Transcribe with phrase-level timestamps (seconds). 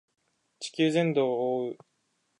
[0.57, 1.77] 地球全土を覆う